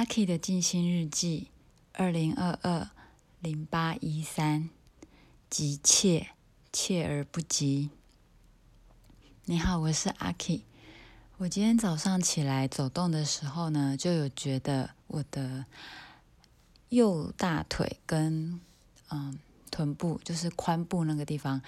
[0.00, 1.48] 阿 K 的静心日记，
[1.92, 2.88] 二零二二
[3.38, 4.70] 零八一三，
[5.50, 6.28] 急切，
[6.72, 7.90] 切而不急。
[9.44, 10.62] 你好，我是阿 K。
[11.36, 15.66] 我今天早上起来走动的时候呢，就有觉得我的
[16.88, 18.58] 右大腿跟
[19.10, 19.38] 嗯
[19.70, 21.60] 臀部，就是髋部那个地方，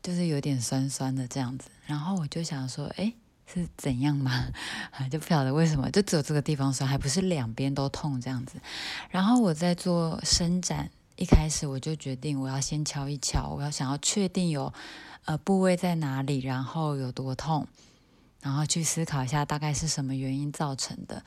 [0.00, 1.68] 就是有点酸酸的这样子。
[1.86, 3.12] 然后我就想说，哎。
[3.46, 4.48] 是怎样吗？
[5.10, 8.58] 就不晓得为什么，就只有这个地方酸，还不是两边都痛这样子。
[9.10, 14.72] 然后我在做伸展，一开始我就决定我要先敲一敲，我要想要确定有
[15.24, 17.66] 呃部位在哪里，然后有多痛，
[18.40, 21.22] 然后去思考一下大概是什么原因造成的。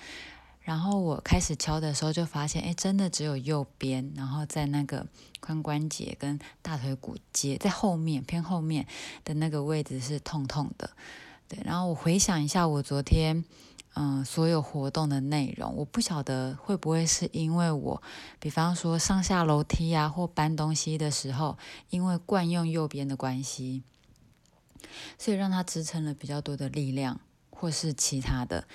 [0.61, 5.05] 然后我开始敲的时候就发现，哎，真的只有右边，然后在那个
[5.39, 8.87] 髋关节跟大腿骨接在后面偏后面
[9.23, 10.89] 的那个位置是痛痛的。
[11.47, 13.45] 对，然后我回想一下我昨天，
[13.93, 18.01] 嗯，所有活动的内容，我不晓得会不会是因为我，
[18.39, 21.57] 比方说上下楼梯啊，或搬东西的时候，
[21.89, 23.83] 因为惯用右边的关系，
[25.19, 28.67] 所以让它支撑了比较多的力量，或是其他的。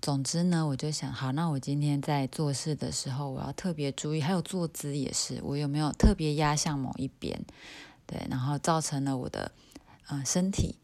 [0.00, 7.44] 总之呢，我就想，好，那我今天在做事的时候，我要特别注意，还有坐姿也是，我有没有特别压向某一边？
[8.06, 9.52] 对，然后造成了我的，
[10.08, 10.76] 嗯，身体。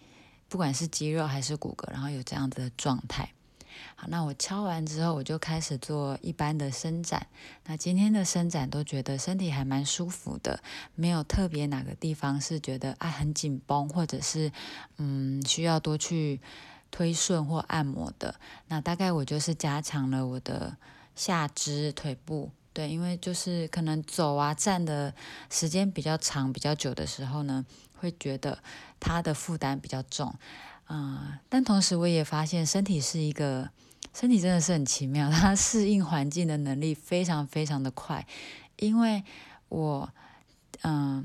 [0.52, 3.32] 不管是肌肉还是骨骼，然后有这样子的状态。
[3.96, 7.26] 好，那我敲完之后，我就开始做一般的伸展。
[7.64, 10.62] 那今天的伸展都觉得身体还蛮舒服的，
[10.94, 14.52] 没有特别哪个地方是觉得啊很紧绷，或者是
[14.98, 16.38] 嗯需要多去
[16.90, 18.34] 推顺或按摩的。
[18.68, 20.76] 那大概我就是加强了我的
[21.14, 22.50] 下肢、腿部。
[22.72, 25.14] 对，因为就是可能走啊站的
[25.50, 27.64] 时间比较长、比较久的时候呢。
[28.02, 28.58] 会觉得
[28.98, 30.34] 它的负担比较重，
[30.86, 33.70] 啊，但同时我也发现身体是一个
[34.12, 38.26] 身体真的是很奇妙， 它适应环境的能力非常非常的快。
[38.78, 39.22] 因为
[39.68, 40.12] 我
[40.80, 41.24] 嗯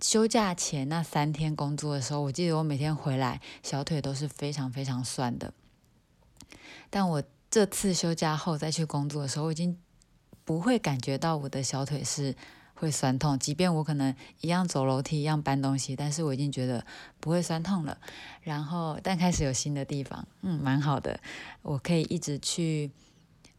[0.00, 5.52] 休假前那三天工作的时候，我记得我每天回来小腿都是非常非常酸的，
[6.90, 9.76] 但我这次休假后再去工作的时候，我已经
[10.48, 12.34] 不会感觉到我的小腿是。
[12.80, 16.86] 会酸痛，即便我可能一样走楼梯，一样搬东西，但是我已经觉得
[17.18, 17.98] 不会酸痛了。
[18.40, 21.18] 然后，但开始有新的地方，嗯，蛮好的，
[21.62, 22.92] 我可以一直去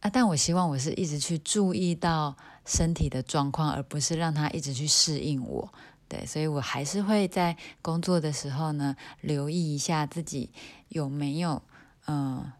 [0.00, 0.08] 啊。
[0.08, 2.34] 但我希望我是一直去注意到
[2.64, 5.70] 身体的状况，而不是让它一直去适应我。
[6.08, 10.50] 对，所以我还是会在工作的时候呢，留意一下自己
[10.88, 11.60] 有没有
[12.06, 12.50] 嗯。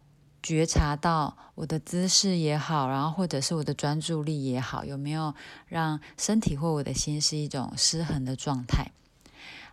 [0.42, 5.34] 觉察到我的姿势也好，然后或者是我的专注力也好，有没有
[5.66, 8.90] 让身体或我的心是一种失衡的状态？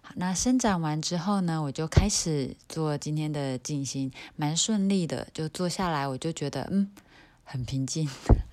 [0.01, 6.91] 好，那伸展完之后呢，我就开始做今天的静心，蛮顺利的，就坐下来，我就觉得嗯，
[7.44, 8.09] 很平静。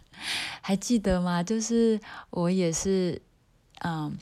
[0.63, 1.43] 还记得吗？
[1.43, 3.21] 就是我也是，
[3.81, 4.17] 嗯。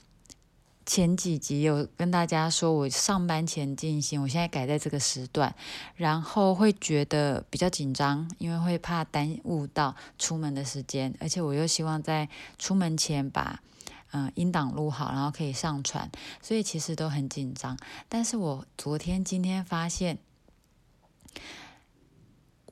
[0.84, 5.54] 前几集有跟大家说，我上班前进行，我现在改在这个时段，
[5.94, 12.28] 然后会觉得比较紧张，因为会怕耽误到出门的时间，而且我又希望在
[12.59, 13.62] 出门前把
[14.10, 16.10] 嗯音档录好，然后可以上传，
[16.43, 17.78] 所以其实都很紧张。
[18.09, 20.19] 但是我昨天、今天发现，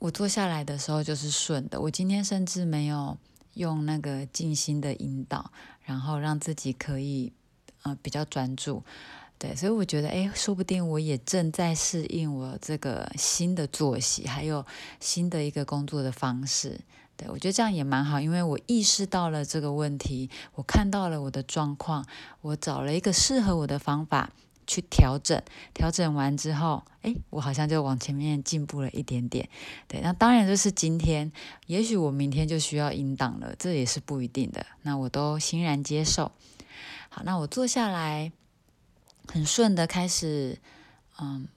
[0.01, 1.81] 我坐下来的时候就是顺的。
[1.83, 3.17] 我今天甚至没有
[3.55, 5.53] 用那个静心的引导，
[5.85, 7.33] 然后让自己可以。
[7.83, 8.83] 啊，比较专注，
[9.39, 14.65] 对，所以我觉得，哎，说不定我也正在适应我这个新的作息，还有
[15.01, 16.81] 新的一个工作的方式，
[17.17, 22.05] 对我觉得这样也蛮好，因为我意识到了这个问题，我看到了我的状况，
[22.43, 24.31] 我找了一个适合我的方法
[24.67, 25.43] 去调整，
[25.73, 29.49] 调整完之后，哎，我好像就往前面进步了一点点，
[29.89, 31.33] 对，那当然就是今天，
[31.67, 36.31] 也许我明天就需要引导了，这也是不一定的，那我都欣然接受。
[37.13, 38.31] 好，那我坐下来，
[39.27, 40.57] 很顺的开始，
[41.19, 41.49] 嗯，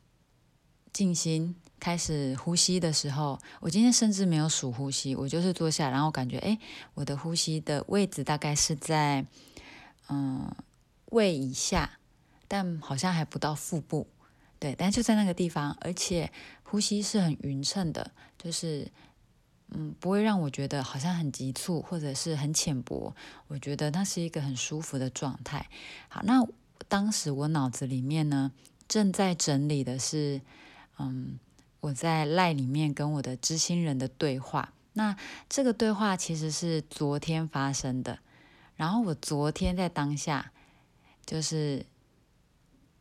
[0.92, 6.58] 静心，开始呼吸的时候，我今天甚至没有数呼吸，我就是坐下，然后感觉，哎，
[6.96, 9.24] 我的呼吸的位置大概是在，
[10.10, 10.52] 嗯，
[11.12, 12.00] 胃以下，
[12.48, 14.08] 但好像还不到腹部，
[14.58, 16.32] 对，但就在那个地方，而且
[16.64, 18.92] 呼吸是很匀称的，就是。
[19.76, 23.16] 嗯，不会让我觉得好像很急促或者是很浅薄，
[23.48, 25.68] 我觉得那是一个很舒服的状态。
[26.10, 26.46] 好，那
[26.88, 28.52] 当时我脑子里面呢
[28.88, 30.42] 正在整理的是，
[31.00, 31.40] 嗯，
[31.80, 34.74] 我在赖里面跟我的知心人的对话。
[34.94, 35.18] 那
[35.50, 38.20] 这个对话其实是昨天发生的，
[38.76, 40.52] 然后我昨天在当下
[41.26, 41.86] 就是，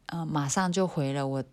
[0.06, 1.44] 嗯，马上就回了我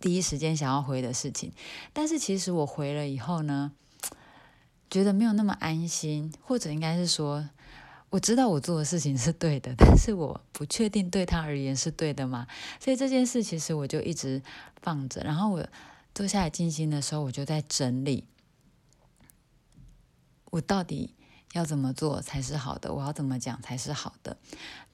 [0.00, 1.52] 第一时间想要回的事情。
[1.92, 3.70] 但是其实我回了以后呢。
[4.92, 7.48] 觉得没有那么安心，或者应该是说，
[8.10, 12.46] 我知道我做的事情是对的， 但是我不确定对他而言是对的嘛？
[12.78, 14.42] 所以这件事其实我就一直
[14.82, 15.22] 放着。
[15.22, 15.66] 然后我
[16.14, 18.24] 坐下来静心的时候，我就在整理，
[20.50, 21.14] 我到底。
[21.52, 22.92] 要怎么做才是好的？
[22.92, 24.36] 我要怎么讲才是好的？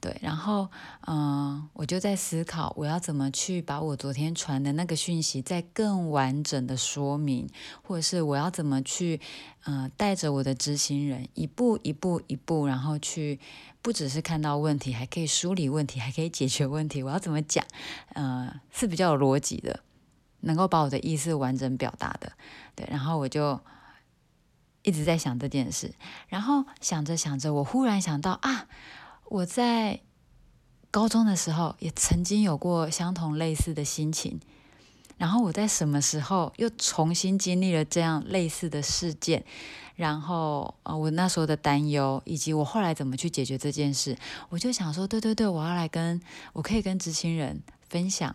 [0.01, 0.69] 对，然后，
[1.07, 7.49] 嗯，我就在思考，我要怎么去把我昨天传的那个讯息再更完整的说明，
[7.83, 9.21] 或者是我要怎么去，
[9.65, 13.41] 呃，带着我的执行人一步一步一步，然后去，
[13.83, 17.03] 不只是看到问题，还可以梳理问题，还可以解决问题。
[17.03, 17.65] 我要怎么讲？
[18.15, 19.81] 呃，是比较有逻辑的，
[20.41, 22.33] 能够把我的意思完整表达的。
[22.77, 23.61] 对，然后我就。
[24.83, 25.93] 一直在想这件事，
[26.29, 28.67] 然后想着想着，我忽然想到啊，
[29.27, 30.01] 我在
[30.91, 34.41] 高中的时候也曾经有过相同类似的心情，
[35.19, 39.45] 然后我在什么时候又重新经历了这样类似的事件，
[39.97, 44.17] 然后啊，我那时候的担忧以及我后来怎么去解决这件事，
[44.49, 46.21] 我就想说，对对对，我要来跟
[46.55, 47.61] 我可以跟执行人
[47.91, 48.35] 分享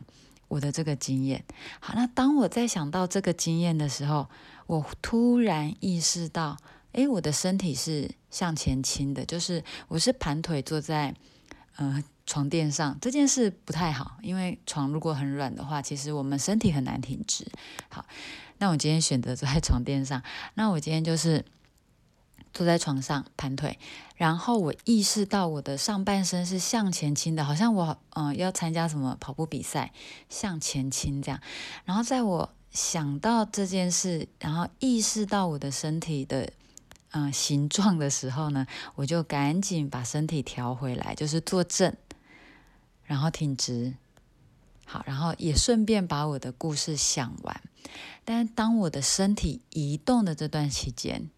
[0.53, 1.44] 我的这个经验。
[1.79, 4.27] 好，那当我在想到这个经验的时候。
[4.65, 6.57] 我突然意识到，
[6.94, 11.13] 哎，我的身体是向前倾的，就是我是盘腿坐在
[11.75, 17.45] 呃床垫上，这件事不太好，因为床如果很软的话，其实我们身体很难挺直。
[17.89, 18.05] 好，
[18.59, 20.23] 那我今天选择坐在床垫上，
[20.53, 21.44] 那我今天就是
[22.53, 23.79] 坐在床上盘腿，
[24.15, 29.91] 然后我意识到我的上半身是向前倾的，好像我嗯要参加什么跑步比赛，
[30.29, 31.41] 向前倾这样，
[31.85, 32.53] 然后在我。
[32.73, 36.51] 想到这件事，然后意识到我的身体的
[37.11, 38.65] 嗯形状的时候呢，
[38.95, 41.95] 我就赶紧把身体调回来，就是坐正，
[43.03, 43.94] 然后挺直，
[44.88, 47.61] 好，然后也顺便把我的故事想完。
[48.25, 51.29] 但当我的身体移动的这段期间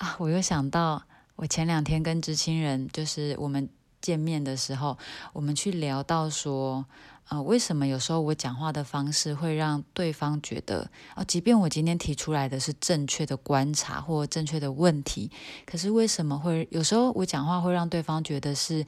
[0.00, 1.02] 啊，我又想到
[1.36, 3.68] 我前两天跟知青人，就是我们
[4.00, 4.96] 见面的时候，
[5.34, 6.86] 我们去聊到说。
[7.28, 15.30] 呃，为什么有时候我讲话的方式会让对方觉得，哦，即便我今天提出来的是正确的观察或正确的问题，
[15.64, 18.84] 可是为什么会有时候我讲话会让对方觉得是，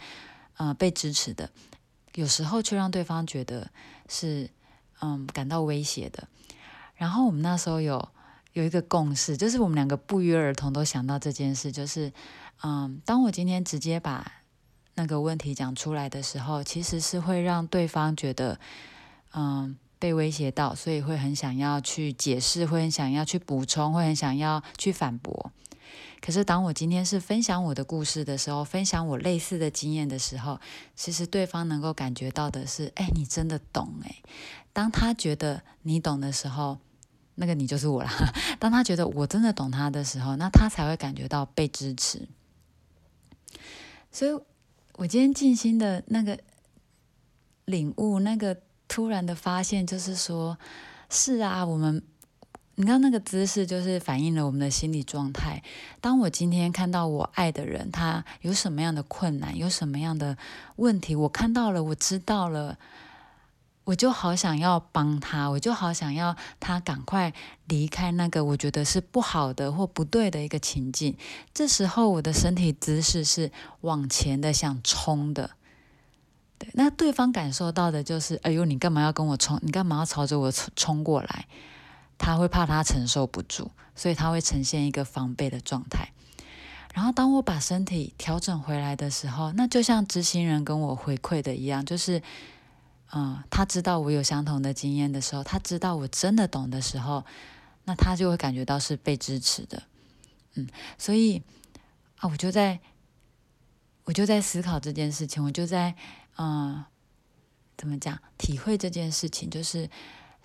[0.57, 1.51] 呃，被支持的，
[2.15, 3.71] 有时候却让对方觉得
[4.09, 4.51] 是，
[5.01, 6.27] 嗯，感到威胁的。
[6.97, 8.09] 然后我们那时候有
[8.53, 12.13] 有一个共识，就是我们两个不约而同都想到这件事，就是，
[12.63, 14.33] 嗯，当我今天直接把。
[14.95, 18.61] 那个问题讲出来的时候，其实是会让对方觉得，
[19.33, 25.51] 嗯，被威胁到，所以会很想要去解释，会很想要去补充，会很想要去反驳。
[26.21, 30.61] 可是当我今天是分享我的故事的时候，分享我类似的经验的时候，
[30.95, 34.17] 其实对方能够感觉到的是，哎，你真的懂哎。
[34.75, 36.79] 当他觉得你懂的时候，
[37.35, 38.11] 那个你就是我啦。
[38.59, 42.29] 当他觉得我真的懂他的时候，那他才会感觉到被支持。
[44.11, 44.41] 所以。
[44.99, 46.39] 我今天静心的那个
[47.65, 50.59] 领悟，那个突然的发现，就是说，
[51.09, 52.03] 是啊，我们，
[52.75, 55.63] 你看那个姿势，就是反映了我们的心理状态。
[56.03, 60.37] 当我今天看到我爱的人，他有什么样的困难，有什么样的
[60.77, 62.79] 问题，我看到了，我知道了。
[63.85, 67.35] 我就好想要帮他，我就好想要他赶快
[67.67, 71.17] 离开那个我觉得是不好的或不对的一个情境。
[71.53, 75.51] 这时候我的身体姿势是往前的，想冲的。
[76.59, 79.59] 对，那对方感受到的就是：哎呦，你干嘛要跟我冲？
[79.63, 81.49] 你干嘛要朝着我冲冲过来？
[82.17, 86.13] 他会怕他承受不住，所以他会呈现一个防备的状态。
[86.95, 92.23] 然后当我把身体调整回来的时候，那就像执行人跟我回馈的一样，就是。
[93.15, 97.23] 嗯，他知道我有相同的经验的时候，他知道我真的懂的时候，
[97.85, 99.83] 那他就会感觉到是被支持的。
[100.55, 100.67] 嗯，
[100.97, 101.43] 所以
[102.17, 102.81] 啊，我就在，
[104.05, 105.95] 我就在思考这件事情，我就在
[106.39, 106.83] 嗯，
[107.77, 109.91] 怎么讲，体会这件事情，就是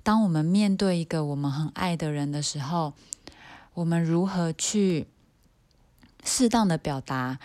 [0.03, 2.93] 当我们面对一个我们很爱的人的时候，
[3.75, 5.07] 我们如何去
[6.25, 7.39] 适当的表达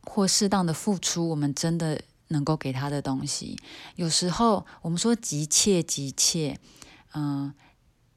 [0.00, 2.00] 或适当的付出，我们真的。
[2.28, 3.58] 能够给他的东西，
[3.96, 6.58] 有时候我们说急切急切，
[7.14, 7.52] 嗯，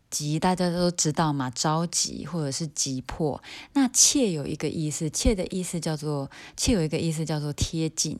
[0.09, 3.41] 急大家都知道嘛，着急或者是急迫。
[3.73, 8.19] 那切有一个意思，切的意思叫做切有一个意思叫做贴近、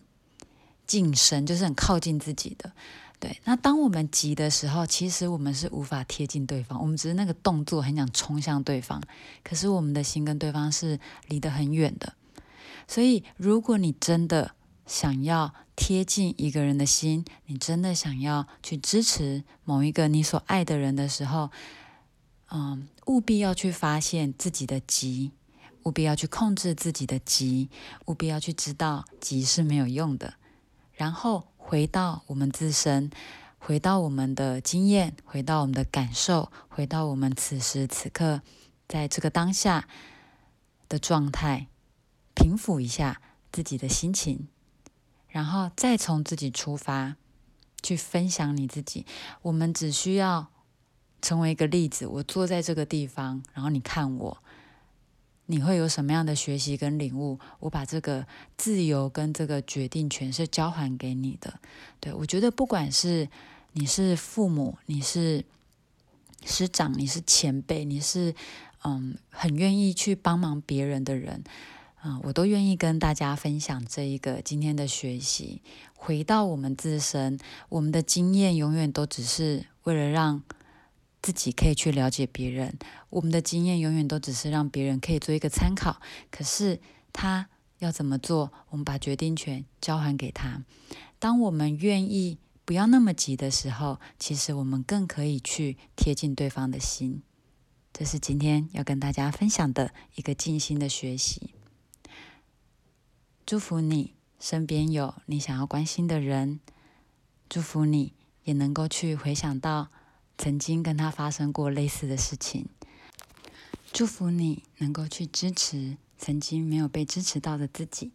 [0.87, 2.71] 近身，就是很靠近自己的。
[3.19, 8.99] 对，那当我们急的时候，其实我们是无法贴近对方，我们只是那个动作很想冲向对方，
[9.43, 12.13] 可是我们的心跟对方是离得很远的。
[12.87, 14.55] 所以，如果你真的
[14.87, 21.49] 想要贴近一个人的心，你真的想要去支持某一个你所爱的人的时候，
[22.51, 25.31] 嗯，务必要去发现自己的急，
[25.81, 27.71] 务必要去控制自己的急，
[28.05, 30.35] 务必要去知道急是没有用的。
[30.93, 33.09] 然后回到我们自身，
[33.57, 38.43] 回到我们的经验，回到我们的感受，回到我们此时此刻
[38.87, 39.87] 在这个当下
[40.87, 41.65] 的状态，
[42.35, 43.19] 平复一下
[43.51, 44.47] 自己的心情，
[45.31, 47.15] 然后再从自己出发
[47.81, 49.05] 去分享你自己。
[49.41, 50.47] 我们只需要。
[51.23, 54.39] 成为一个例子，我坐在这个地方，然后你看我，
[55.45, 57.39] 你会有什么样的学习跟领悟？
[57.59, 58.25] 我把这个
[58.57, 61.59] 自由跟这个决定权是交还给你的。
[61.99, 63.29] 对我觉得，不管是
[63.73, 65.45] 你是父母，你是
[66.43, 68.33] 师长，你是前辈，你是
[68.83, 71.43] 嗯很愿意去帮忙别人的人，
[72.03, 75.61] 嗯，我都愿意跟大家分享这一个今天的学习。
[75.93, 77.39] 回到我们自身，
[77.69, 80.43] 我们的经验永远都只是为了让。
[81.23, 82.79] 自己可以去了解别人，
[83.11, 86.01] 我们的经验永远都只是让别人可以做一个参考。
[86.31, 86.79] 可是
[87.13, 90.63] 他要怎么做，我们把决定权交还给他。
[91.19, 97.21] 当我们愿意不要那么急的时候，其实我们更可以去贴近对方的心。
[97.93, 101.53] 这是今天要跟大家分享的一个静心的学习。
[103.51, 106.61] 祝福你身边有你想要关心的人，
[107.49, 108.13] 祝福你
[108.45, 109.89] 也能够去回想到。
[110.37, 112.69] 曾经跟他发生过类似的事情，
[113.91, 118.13] 祝福你能够去支持曾经没有被支持到的自己，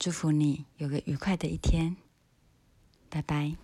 [0.00, 1.96] 祝福你有个愉快的一天，
[3.08, 3.54] 拜拜。